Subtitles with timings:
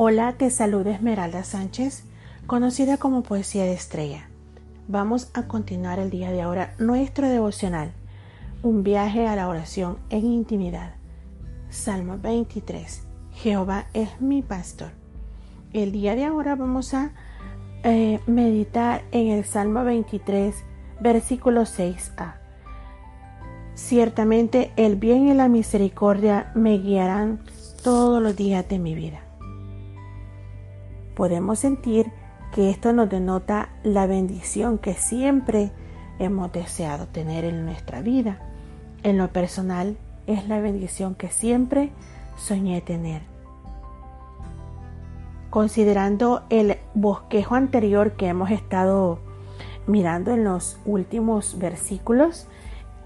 [0.00, 2.04] Hola, te saluda Esmeralda Sánchez,
[2.46, 4.28] conocida como Poesía de Estrella.
[4.86, 7.90] Vamos a continuar el día de ahora nuestro devocional,
[8.62, 10.94] un viaje a la oración en intimidad.
[11.68, 13.08] Salmo 23.
[13.32, 14.92] Jehová es mi pastor.
[15.72, 17.10] El día de ahora vamos a
[17.82, 20.54] eh, meditar en el Salmo 23,
[21.00, 22.34] versículo 6a.
[23.74, 27.40] Ciertamente el bien y la misericordia me guiarán
[27.82, 29.22] todos los días de mi vida
[31.18, 32.12] podemos sentir
[32.54, 35.72] que esto nos denota la bendición que siempre
[36.20, 38.38] hemos deseado tener en nuestra vida.
[39.02, 39.96] En lo personal
[40.28, 41.90] es la bendición que siempre
[42.36, 43.22] soñé tener.
[45.50, 49.18] Considerando el bosquejo anterior que hemos estado
[49.88, 52.46] mirando en los últimos versículos,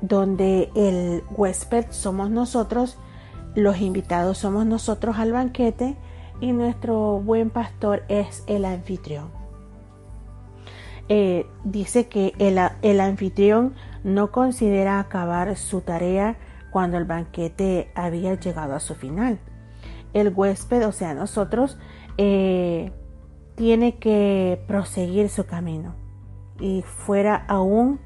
[0.02, 2.98] donde el huésped somos nosotros,
[3.54, 5.97] los invitados somos nosotros al banquete,
[6.42, 9.30] y nuestro buen pastor es el anfitrión.
[11.08, 16.36] Eh, dice que el, el anfitrión no considera acabar su tarea
[16.72, 19.38] cuando el banquete había llegado a su final.
[20.14, 21.78] El huésped, o sea, nosotros,
[22.18, 22.90] eh,
[23.54, 25.94] tiene que proseguir su camino
[26.58, 28.00] y fuera aún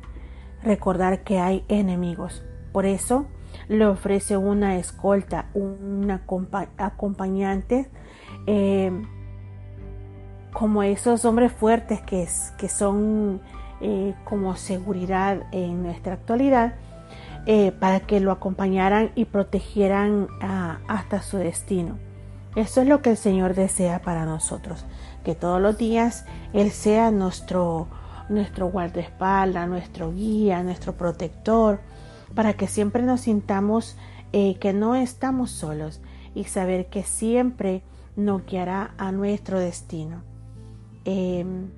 [0.63, 2.45] recordar que hay enemigos.
[2.73, 3.29] Por eso
[3.69, 7.89] le ofrece una escolta, un acompañante
[8.47, 8.93] eh,
[10.53, 13.41] como esos hombres fuertes que, que son
[13.81, 16.75] eh, como seguridad en nuestra actualidad,
[17.45, 20.29] eh, para que lo acompañaran y protegieran
[20.89, 21.99] hasta su destino.
[22.57, 24.87] Eso es lo que el Señor desea para nosotros,
[25.25, 27.87] que todos los días Él sea nuestro,
[28.31, 31.81] nuestro guardaespaldas, nuestro guía, nuestro protector,
[32.35, 33.97] para que siempre nos sintamos
[34.33, 36.03] que no estamos solos
[36.35, 37.83] y saber que siempre
[38.17, 40.23] nos guiará a nuestro destino.
[41.05, 41.69] Em,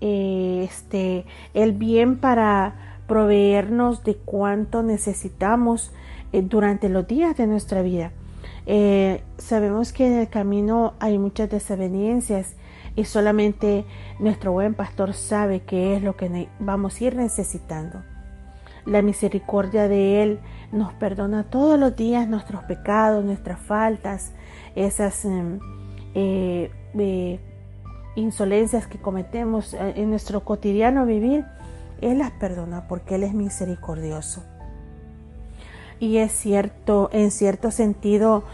[0.00, 5.92] este, el bien para proveernos de cuanto necesitamos
[6.32, 8.12] eh, durante los días de nuestra vida.
[8.66, 12.54] Eh, sabemos que en el camino hay muchas desavenencias
[12.94, 13.86] y solamente
[14.18, 18.02] nuestro buen pastor sabe qué es lo que vamos a ir necesitando.
[18.84, 20.40] La misericordia de Él
[20.72, 24.32] nos perdona todos los días nuestros pecados, nuestras faltas,
[24.86, 25.58] esas em,
[26.14, 27.40] eh, eh,
[28.16, 31.44] insolencias que cometemos eh, en nuestro cotidiano vivir,
[32.00, 34.42] Él las perdona porque Él es misericordioso.
[36.00, 38.44] Y es cierto, en cierto sentido,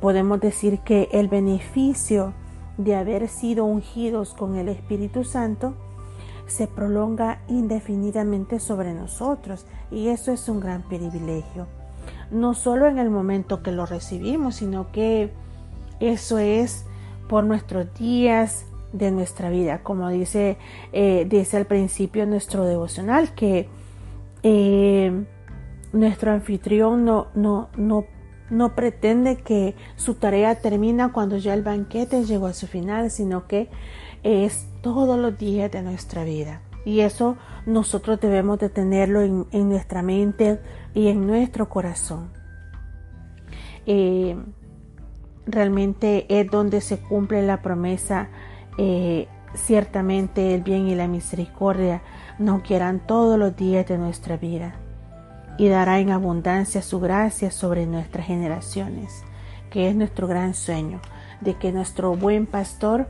[0.00, 2.32] podemos decir que el beneficio
[2.78, 5.74] de haber sido ungidos con el Espíritu Santo
[6.46, 11.66] se prolonga indefinidamente sobre nosotros y eso es un gran privilegio.
[12.30, 15.32] No solo en el momento que lo recibimos, sino que
[16.00, 16.86] eso es
[17.28, 20.58] por nuestros días de nuestra vida, como dice,
[20.92, 23.68] eh, dice al principio nuestro devocional, que
[24.42, 25.24] eh,
[25.92, 28.06] nuestro anfitrión no, no, no,
[28.50, 33.46] no pretende que su tarea termina cuando ya el banquete llegó a su final, sino
[33.46, 33.68] que
[34.22, 36.62] es todos los días de nuestra vida.
[36.84, 37.36] Y eso
[37.66, 40.60] nosotros debemos de tenerlo en, nuestra mente
[40.94, 42.30] y en nuestro corazón.
[43.86, 44.36] Eh,
[45.46, 48.28] realmente es donde se cumple la promesa.
[48.78, 52.02] Eh, ciertamente el bien y la misericordia
[52.38, 54.74] nos quieran todos los días de nuestra vida
[55.58, 59.24] y dará en abundancia su gracia sobre nuestras generaciones,
[59.70, 61.00] que es nuestro gran sueño,
[61.40, 63.08] de que nuestro buen pastor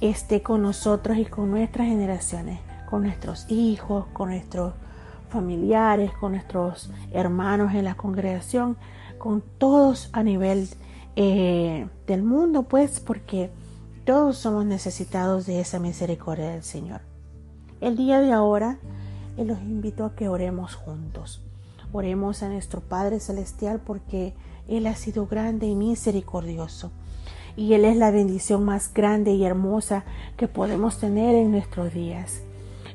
[0.00, 4.74] esté con nosotros y con nuestras generaciones, con nuestros hijos, con nuestros
[5.28, 8.76] familiares, con nuestros hermanos en la congregación,
[9.18, 10.68] con todos a nivel
[11.22, 13.50] eh, del mundo, pues porque
[14.06, 17.02] todos somos necesitados de esa misericordia del Señor.
[17.82, 18.78] El día de ahora
[19.36, 21.42] eh, los invito a que oremos juntos.
[21.92, 24.32] Oremos a nuestro Padre Celestial porque
[24.66, 26.90] Él ha sido grande y misericordioso.
[27.54, 30.04] Y Él es la bendición más grande y hermosa
[30.38, 32.40] que podemos tener en nuestros días.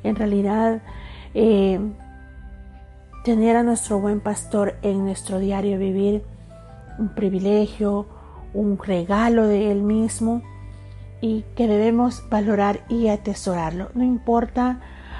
[0.02, 0.82] En realidad,
[1.36, 1.80] eh,
[3.24, 6.24] tener a nuestro buen pastor en nuestro diario vivir
[6.98, 8.08] un privilegio,
[8.56, 10.42] un regalo de Él mismo
[11.22, 13.90] y que debemos valorar y atesorarlo.
[13.94, 14.80] No importa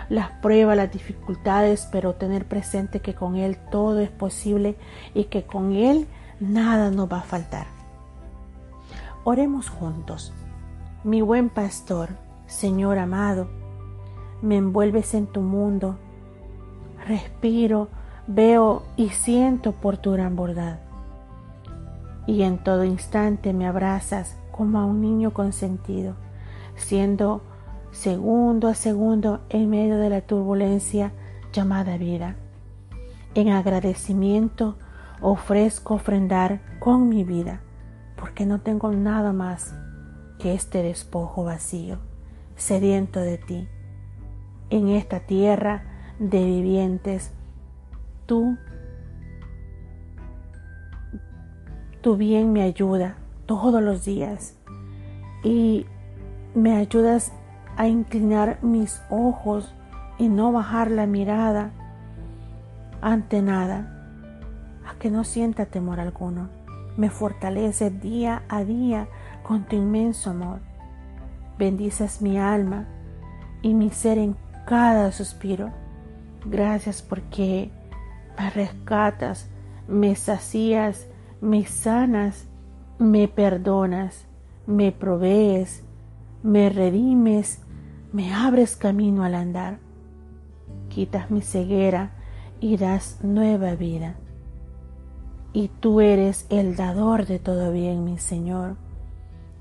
[0.10, 4.76] las pruebas, las dificultades, pero tener presente que con Él todo es posible
[5.14, 6.08] y que con Él
[6.40, 7.68] nada nos va a faltar.
[9.24, 10.34] Oremos juntos.
[11.04, 12.10] Mi buen pastor,
[12.48, 13.48] Señor amado,
[14.42, 15.98] me envuelves en tu mundo.
[17.08, 17.90] Respiro,
[18.28, 20.85] veo y siento por tu gran bondad
[22.28, 26.16] y en todo instante me abrazas como a un niño consentido,
[26.76, 27.42] siendo
[27.92, 31.12] segundo a segundo en medio de la turbulencia
[31.54, 32.36] llamada vida.
[33.34, 34.78] En agradecimiento
[35.22, 37.62] ofrezco ofrendar con mi vida,
[38.16, 39.76] porque no tengo nada más
[40.40, 42.00] que este despojo vacío,
[42.56, 43.68] sediento de ti.
[44.70, 45.84] En esta tierra
[46.20, 47.32] de vivientes,
[48.26, 48.58] tú,
[52.06, 53.16] tu bien me ayuda
[53.48, 54.54] todos los días
[55.44, 55.88] y
[56.54, 57.32] me ayudas
[57.78, 59.74] a inclinar mis ojos
[60.20, 61.72] y no bajar la mirada
[63.02, 63.92] ante nada,
[64.88, 66.50] a que no sienta temor alguno.
[66.96, 69.08] Me fortalece día a día
[69.42, 70.60] con tu inmenso amor.
[71.58, 72.86] Bendices mi alma
[73.64, 74.36] y mi ser en
[74.68, 75.72] cada suspiro.
[76.46, 77.72] Gracias porque
[78.38, 79.50] me rescatas,
[79.88, 81.08] me sacías,
[81.46, 82.48] me sanas,
[82.98, 84.28] me perdonas,
[84.66, 85.84] me provees,
[86.42, 87.62] me redimes,
[88.12, 89.78] me abres camino al andar.
[90.90, 92.14] Quitas mi ceguera
[92.60, 94.16] y das nueva vida.
[95.54, 98.76] Y tú eres el dador de todo bien, mi Señor.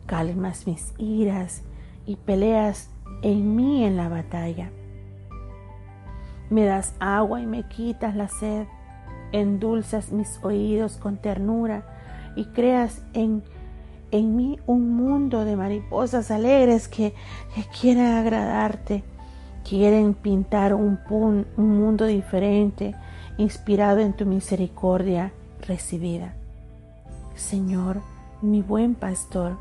[0.06, 1.62] Calmas mis iras
[2.06, 2.90] y peleas
[3.22, 4.70] en mí en la batalla.
[6.48, 8.66] Me das agua y me quitas la sed,
[9.34, 11.82] endulzas mis oídos con ternura
[12.36, 13.42] y creas en,
[14.12, 17.14] en mí un mundo de mariposas alegres que,
[17.54, 19.02] que quieren agradarte,
[19.68, 22.94] quieren pintar un, un mundo diferente,
[23.36, 25.32] inspirado en tu misericordia
[25.66, 26.34] recibida.
[27.34, 28.02] Señor,
[28.40, 29.56] mi buen pastor,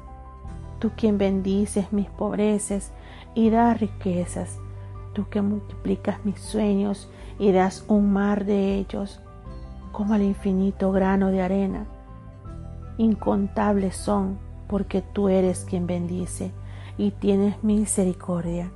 [0.77, 2.91] tú quien bendices mis pobreces
[3.33, 4.59] y das riquezas,
[5.13, 7.09] tú que multiplicas mis sueños
[7.39, 9.19] y das un mar de ellos,
[9.93, 11.85] como el infinito grano de arena.
[12.97, 14.37] Incontables son,
[14.67, 16.51] porque tú eres quien bendice
[16.97, 18.71] y tienes misericordia.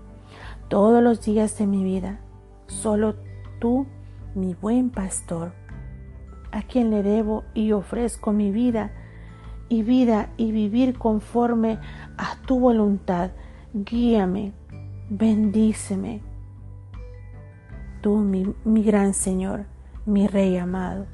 [0.69, 2.19] Todos los días de mi vida,
[2.67, 3.15] solo
[3.59, 3.87] tú,
[4.35, 5.53] mi buen pastor,
[6.51, 8.91] a quien le debo y ofrezco mi vida,
[9.69, 11.79] y vida y vivir conforme
[12.17, 13.31] a tu voluntad.
[13.73, 14.53] Guíame,
[15.09, 16.21] bendíceme.
[18.01, 19.65] Tú, mi, mi gran Señor,
[20.07, 21.05] mi Rey amado.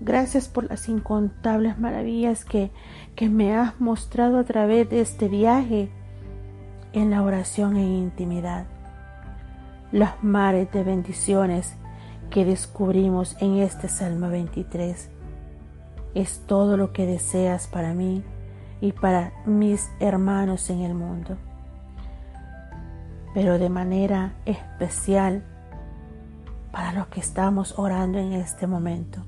[0.00, 2.70] Gracias por las incontables maravillas que,
[3.14, 5.90] que me has mostrado a través de este viaje
[6.92, 8.66] en la oración en intimidad.
[9.92, 11.74] Los mares de bendiciones
[12.30, 15.10] que descubrimos en este Salmo 23
[16.14, 18.24] es todo lo que deseas para mí
[18.80, 21.36] y para mis hermanos en el mundo.
[23.34, 25.44] Pero de manera especial
[26.70, 29.22] para los que estamos orando en este momento.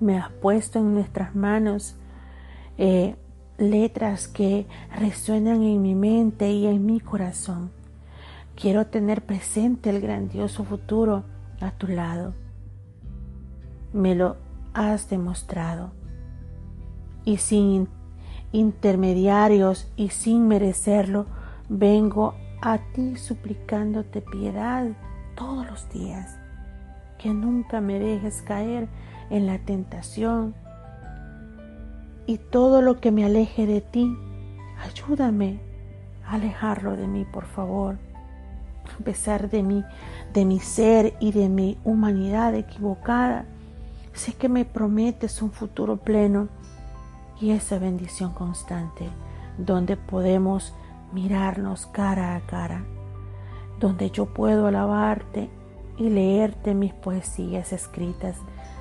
[0.00, 1.96] Me has puesto en nuestras manos
[2.78, 3.16] eh,
[3.58, 4.66] letras que
[4.96, 7.70] resuenan en mi mente y en mi corazón.
[8.56, 11.24] Quiero tener presente el grandioso futuro
[11.60, 12.34] a tu lado.
[13.92, 14.36] Me lo
[14.72, 15.92] has demostrado.
[17.24, 17.88] Y sin
[18.52, 21.26] intermediarios y sin merecerlo,
[21.68, 24.88] vengo a ti suplicándote piedad
[25.40, 26.38] todos los días.
[27.18, 28.88] Que nunca me dejes caer
[29.30, 30.54] en la tentación.
[32.26, 34.16] Y todo lo que me aleje de ti,
[34.84, 35.58] ayúdame
[36.24, 37.98] a alejarlo de mí, por favor.
[38.84, 39.82] A pesar de mí,
[40.32, 43.46] de mi ser y de mi humanidad equivocada,
[44.12, 46.48] Sé que me prometes un futuro pleno
[47.40, 49.08] y esa bendición constante
[49.56, 50.74] donde podemos
[51.12, 52.84] mirarnos cara a cara,
[53.80, 55.50] donde yo puedo alabarte
[55.96, 58.36] y leerte mis poesías escritas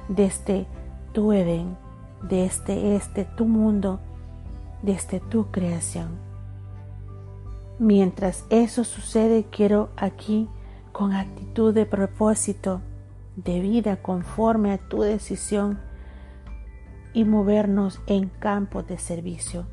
[0.08, 0.68] desde
[1.14, 1.78] tu Edén,
[2.22, 4.00] desde este tu mundo,
[4.84, 6.10] desde tu creación.
[7.80, 10.50] Mientras eso sucede, quiero aquí,
[10.92, 12.82] con actitud de propósito,
[13.38, 15.80] de vida conforme a tu decisión
[17.14, 19.66] y movernos en campos de servicio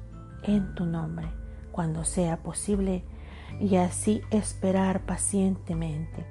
[0.45, 1.29] en tu nombre
[1.73, 3.05] cuando sea posible
[3.61, 6.25] y así esperar pacientemente.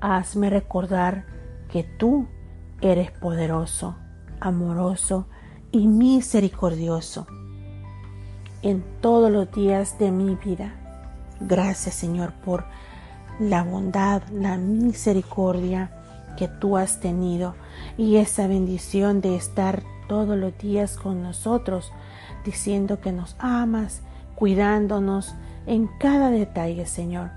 [0.00, 1.26] Hazme recordar
[1.70, 2.26] que tú
[2.80, 3.96] eres poderoso,
[4.40, 5.26] amoroso
[5.72, 7.26] y misericordioso
[8.62, 10.74] en todos los días de mi vida.
[11.40, 12.64] Gracias Señor por
[13.38, 15.90] la bondad, la misericordia
[16.36, 17.54] que tú has tenido
[17.96, 21.92] y esa bendición de estar todos los días con nosotros,
[22.44, 24.02] diciendo que nos amas,
[24.36, 25.34] cuidándonos
[25.66, 27.30] en cada detalle, Señor.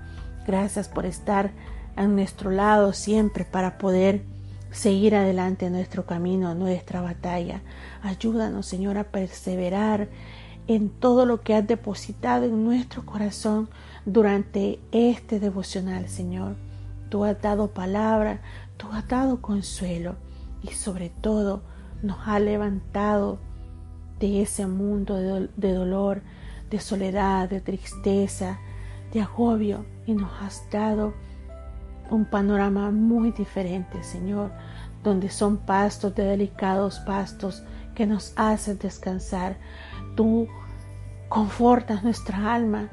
[0.46, 1.50] Gracias por estar
[1.96, 4.22] a nuestro lado siempre para poder
[4.70, 7.62] seguir adelante nuestro camino, nuestra batalla.
[8.02, 10.08] Ayúdanos, Señor, a perseverar
[10.68, 13.68] en todo lo que has depositado en nuestro corazón
[14.06, 16.54] durante este devocional, Señor.
[17.08, 18.40] Tú has dado palabra,
[18.76, 20.14] tú has dado consuelo
[20.62, 21.62] y sobre todo
[22.02, 23.38] nos has levantado
[24.20, 25.16] de ese mundo
[25.56, 26.22] de, dolor,
[26.70, 28.58] de soledad, de tristeza,
[29.12, 31.14] de agobio y nos has dado
[32.10, 34.50] un panorama muy diferente, Señor,
[35.02, 37.62] donde son pastos de delicados pastos
[37.94, 39.56] que nos hacen descansar.
[40.16, 40.48] Tú
[41.28, 42.88] confortas nuestra alma,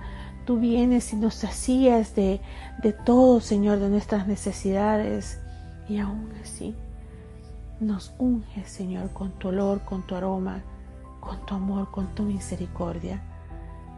[0.45, 2.41] tú vienes y nos sacías de,
[2.81, 5.39] de todo, Señor, de nuestras necesidades
[5.89, 6.75] y aún así
[7.79, 10.61] nos unges, Señor, con tu olor, con tu aroma,
[11.19, 13.21] con tu amor, con tu misericordia.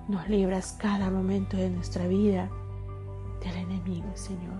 [0.09, 2.49] Nos libras cada momento de nuestra vida
[3.43, 4.57] del enemigo, Señor.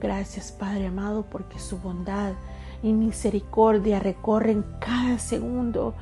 [0.00, 2.34] Gracias, Padre amado, porque su bondad
[2.80, 5.96] y misericordia recorren cada segundo,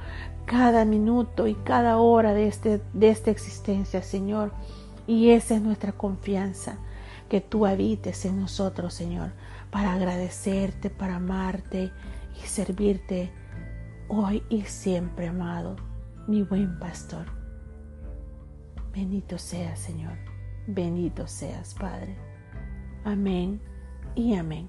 [0.45, 4.53] cada minuto y cada hora de, este, de esta existencia, Señor.
[5.07, 6.77] Y esa es nuestra confianza,
[7.31, 9.31] que tú habites en nosotros, Señor,
[9.71, 11.93] para agradecerte, para amarte
[12.37, 13.33] y servirte
[14.09, 15.77] hoy y siempre, amado,
[16.29, 17.40] mi buen pastor.
[18.93, 20.19] Bendito seas, Señor.
[20.67, 22.17] Bendito seas, Padre.
[23.05, 23.61] Amén
[24.15, 24.69] y amén.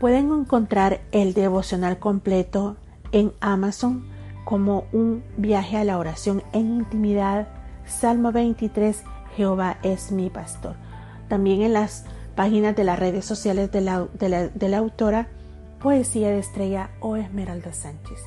[0.00, 2.76] Pueden encontrar el devocional completo
[3.10, 4.08] en Amazon
[4.44, 7.48] como un viaje a la oración en intimidad,
[7.84, 9.02] Salmo 23,
[9.36, 10.76] Jehová es mi pastor.
[11.28, 15.28] También en las páginas de las redes sociales de la, de la autora
[15.80, 18.18] Poesía de Estrella o Esmeralda Sánchez.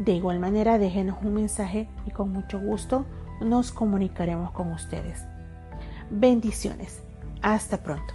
[0.00, 3.04] De igual manera, déjenos un mensaje y con mucho gusto
[3.42, 5.26] nos comunicaremos con ustedes.
[6.08, 7.02] Bendiciones.
[7.42, 8.14] Hasta pronto.